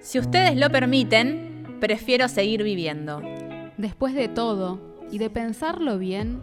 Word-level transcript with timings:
Si 0.00 0.18
ustedes 0.18 0.56
lo 0.56 0.70
permiten, 0.70 1.76
prefiero 1.78 2.28
seguir 2.28 2.62
viviendo. 2.62 3.20
Después 3.76 4.14
de 4.14 4.28
todo, 4.28 4.90
y 5.10 5.18
de 5.18 5.28
pensarlo 5.28 5.98
bien, 5.98 6.42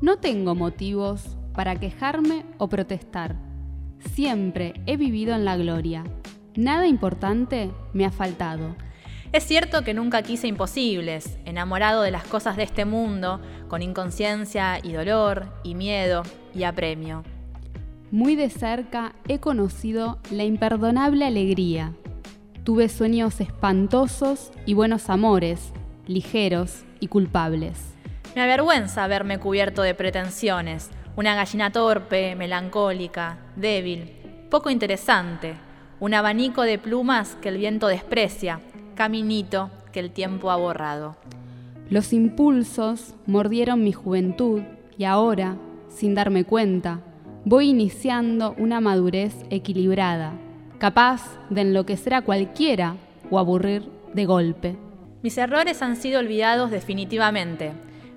no 0.00 0.16
tengo 0.16 0.54
motivos 0.54 1.36
para 1.54 1.78
quejarme 1.78 2.44
o 2.58 2.68
protestar. 2.68 3.36
Siempre 4.12 4.74
he 4.86 4.96
vivido 4.96 5.34
en 5.34 5.44
la 5.44 5.56
gloria. 5.56 6.04
Nada 6.56 6.86
importante 6.86 7.70
me 7.92 8.04
ha 8.06 8.10
faltado. 8.10 8.74
Es 9.32 9.44
cierto 9.44 9.82
que 9.84 9.94
nunca 9.94 10.22
quise 10.22 10.48
imposibles, 10.48 11.38
enamorado 11.44 12.02
de 12.02 12.10
las 12.10 12.24
cosas 12.24 12.56
de 12.56 12.62
este 12.62 12.84
mundo, 12.84 13.40
con 13.68 13.82
inconsciencia 13.82 14.78
y 14.82 14.92
dolor 14.92 15.52
y 15.62 15.74
miedo 15.74 16.22
y 16.54 16.64
apremio. 16.64 17.22
Muy 18.10 18.36
de 18.36 18.50
cerca 18.50 19.14
he 19.28 19.38
conocido 19.38 20.18
la 20.30 20.44
imperdonable 20.44 21.24
alegría. 21.24 21.92
Tuve 22.66 22.88
sueños 22.88 23.40
espantosos 23.40 24.50
y 24.64 24.74
buenos 24.74 25.08
amores, 25.08 25.72
ligeros 26.08 26.82
y 26.98 27.06
culpables. 27.06 27.94
Me 28.34 28.42
avergüenza 28.42 29.06
verme 29.06 29.38
cubierto 29.38 29.82
de 29.82 29.94
pretensiones, 29.94 30.90
una 31.14 31.36
gallina 31.36 31.70
torpe, 31.70 32.34
melancólica, 32.34 33.38
débil, 33.54 34.10
poco 34.50 34.70
interesante, 34.70 35.54
un 36.00 36.12
abanico 36.14 36.62
de 36.62 36.80
plumas 36.80 37.36
que 37.40 37.50
el 37.50 37.58
viento 37.58 37.86
desprecia, 37.86 38.58
caminito 38.96 39.70
que 39.92 40.00
el 40.00 40.10
tiempo 40.10 40.50
ha 40.50 40.56
borrado. 40.56 41.14
Los 41.88 42.12
impulsos 42.12 43.14
mordieron 43.26 43.84
mi 43.84 43.92
juventud 43.92 44.62
y 44.98 45.04
ahora, 45.04 45.56
sin 45.88 46.16
darme 46.16 46.42
cuenta, 46.42 46.98
voy 47.44 47.68
iniciando 47.68 48.56
una 48.58 48.80
madurez 48.80 49.36
equilibrada, 49.50 50.32
capaz 50.78 51.22
de 51.50 51.62
enloquecer 51.62 52.14
a 52.14 52.22
cualquiera 52.22 52.96
o 53.30 53.38
aburrir 53.38 53.88
de 54.12 54.24
golpe. 54.24 54.76
Mis 55.22 55.38
errores 55.38 55.82
han 55.82 55.96
sido 55.96 56.20
olvidados 56.20 56.70
definitivamente. 56.70 57.72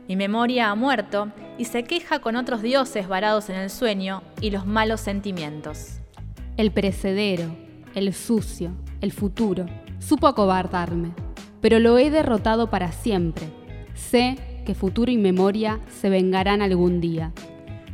Mi 0.07 0.15
memoria 0.15 0.69
ha 0.69 0.75
muerto 0.75 1.31
y 1.57 1.65
se 1.65 1.83
queja 1.83 2.19
con 2.19 2.35
otros 2.35 2.61
dioses 2.61 3.07
varados 3.07 3.49
en 3.49 3.55
el 3.55 3.69
sueño 3.69 4.23
y 4.41 4.52
los 4.52 4.65
malos 4.65 5.02
sentimientos. 5.02 5.99
El 6.57 6.71
precedero, 6.71 7.55
el 7.95 8.13
sucio, 8.13 8.71
el 9.02 9.11
futuro, 9.11 9.65
supo 9.99 10.27
acobardarme, 10.27 11.11
pero 11.61 11.80
lo 11.80 11.97
he 11.97 12.09
derrotado 12.09 12.69
para 12.69 12.91
siempre. 12.91 13.47
Sé 13.93 14.37
que 14.65 14.75
futuro 14.75 15.11
y 15.11 15.17
memoria 15.17 15.80
se 15.89 16.09
vengarán 16.09 16.61
algún 16.61 17.02
día. 17.02 17.31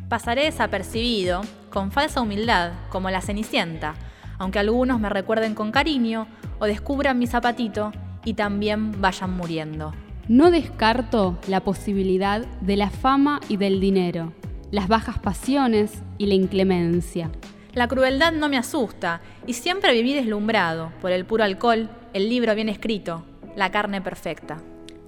Pasaré 0.09 0.45
desapercibido, 0.45 1.41
con 1.69 1.91
falsa 1.91 2.21
humildad, 2.21 2.73
como 2.89 3.09
la 3.09 3.21
cenicienta, 3.21 3.95
aunque 4.37 4.59
algunos 4.59 4.99
me 4.99 5.09
recuerden 5.09 5.55
con 5.55 5.71
cariño 5.71 6.27
o 6.59 6.65
descubran 6.65 7.19
mi 7.19 7.27
zapatito 7.27 7.91
y 8.23 8.33
también 8.33 9.01
vayan 9.01 9.35
muriendo. 9.35 9.93
No 10.27 10.49
descarto 10.49 11.37
la 11.47 11.63
posibilidad 11.63 12.45
de 12.61 12.77
la 12.77 12.89
fama 12.89 13.39
y 13.47 13.57
del 13.57 13.79
dinero, 13.79 14.33
las 14.71 14.87
bajas 14.87 15.19
pasiones 15.19 16.01
y 16.17 16.25
la 16.25 16.33
inclemencia. 16.33 17.29
La 17.73 17.87
crueldad 17.87 18.31
no 18.31 18.49
me 18.49 18.57
asusta 18.57 19.21
y 19.45 19.53
siempre 19.53 19.93
viví 19.93 20.13
deslumbrado 20.13 20.91
por 21.01 21.11
el 21.11 21.25
puro 21.25 21.43
alcohol, 21.43 21.89
el 22.13 22.29
libro 22.29 22.55
bien 22.55 22.69
escrito, 22.69 23.23
la 23.55 23.69
carne 23.69 24.01
perfecta. 24.01 24.57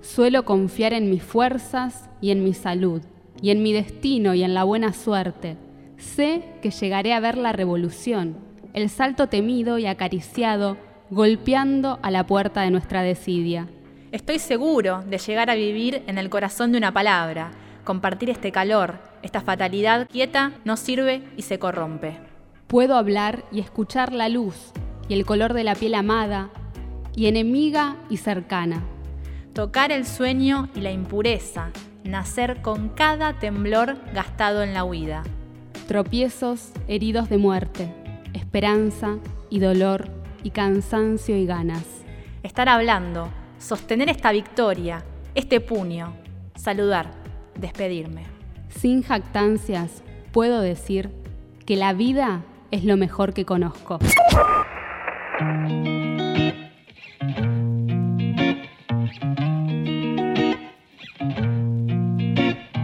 Suelo 0.01 0.45
confiar 0.45 0.93
en 0.93 1.09
mis 1.09 1.23
fuerzas 1.23 2.09
y 2.21 2.31
en 2.31 2.43
mi 2.43 2.53
salud, 2.53 3.01
y 3.41 3.49
en 3.49 3.63
mi 3.63 3.73
destino 3.73 4.33
y 4.33 4.43
en 4.43 4.53
la 4.53 4.63
buena 4.63 4.93
suerte. 4.93 5.57
Sé 5.97 6.43
que 6.61 6.71
llegaré 6.71 7.13
a 7.13 7.19
ver 7.19 7.37
la 7.37 7.53
revolución, 7.53 8.37
el 8.77 8.91
salto 8.91 9.25
temido 9.25 9.79
y 9.79 9.87
acariciado 9.87 10.77
golpeando 11.09 11.97
a 12.03 12.11
la 12.11 12.27
puerta 12.27 12.61
de 12.61 12.69
nuestra 12.69 13.01
desidia. 13.01 13.67
Estoy 14.11 14.37
seguro 14.37 15.01
de 15.01 15.17
llegar 15.17 15.49
a 15.49 15.55
vivir 15.55 16.03
en 16.05 16.19
el 16.19 16.29
corazón 16.29 16.71
de 16.71 16.77
una 16.77 16.93
palabra, 16.93 17.49
compartir 17.83 18.29
este 18.29 18.51
calor, 18.51 18.99
esta 19.23 19.41
fatalidad 19.41 20.07
quieta 20.07 20.51
no 20.63 20.77
sirve 20.77 21.23
y 21.35 21.41
se 21.41 21.57
corrompe. 21.57 22.19
Puedo 22.67 22.97
hablar 22.97 23.45
y 23.51 23.61
escuchar 23.61 24.13
la 24.13 24.29
luz 24.29 24.73
y 25.09 25.15
el 25.15 25.25
color 25.25 25.53
de 25.53 25.63
la 25.63 25.73
piel 25.73 25.95
amada 25.95 26.51
y 27.15 27.25
enemiga 27.25 27.95
y 28.11 28.17
cercana. 28.17 28.83
Tocar 29.53 29.91
el 29.91 30.05
sueño 30.05 30.69
y 30.75 30.81
la 30.81 30.91
impureza, 30.91 31.71
nacer 32.03 32.61
con 32.61 32.89
cada 32.89 33.39
temblor 33.39 33.97
gastado 34.13 34.61
en 34.61 34.75
la 34.75 34.83
huida. 34.83 35.23
Tropiezos 35.87 36.73
heridos 36.87 37.27
de 37.27 37.39
muerte, 37.39 37.91
esperanza 38.37 39.17
y 39.49 39.59
dolor 39.59 40.09
y 40.43 40.51
cansancio 40.51 41.35
y 41.35 41.45
ganas. 41.45 41.83
Estar 42.43 42.69
hablando, 42.69 43.29
sostener 43.57 44.09
esta 44.09 44.31
victoria, 44.31 45.03
este 45.35 45.59
puño, 45.59 46.13
saludar, 46.55 47.11
despedirme. 47.55 48.23
Sin 48.69 49.03
jactancias, 49.03 50.03
puedo 50.31 50.61
decir 50.61 51.09
que 51.65 51.75
la 51.75 51.93
vida 51.93 52.43
es 52.71 52.83
lo 52.83 52.95
mejor 52.95 53.33
que 53.33 53.45
conozco. 53.45 53.99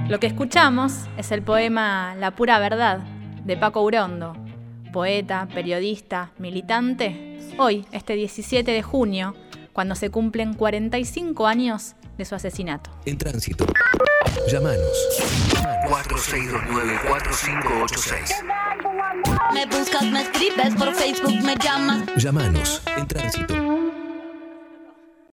Lo 0.09 0.19
que 0.19 0.27
escuchamos 0.27 1.07
es 1.17 1.31
el 1.31 1.41
poema 1.41 2.13
La 2.15 2.31
pura 2.31 2.59
verdad 2.59 2.99
de 3.45 3.57
Paco 3.57 3.81
Urondo, 3.81 4.35
poeta, 4.93 5.49
periodista, 5.53 6.31
militante, 6.37 7.37
hoy, 7.57 7.85
este 7.91 8.13
17 8.13 8.71
de 8.71 8.81
junio, 8.81 9.35
cuando 9.73 9.95
se 9.95 10.09
cumplen 10.09 10.53
45 10.53 11.47
años 11.47 11.95
de 12.17 12.23
su 12.23 12.35
asesinato. 12.35 12.89
En 13.05 13.17
tránsito. 13.17 13.65
Llámanos. 14.49 14.95
4629-4586. 15.89 18.41
Me 19.53 19.65
buscas, 19.65 20.03
me 20.03 20.21
escribes 20.21 20.75
por 20.75 20.93
Facebook, 20.93 21.43
me 21.43 21.57
llamas. 21.57 22.05
Llámanos. 22.15 22.81
En 22.95 23.05
tránsito. 23.07 23.72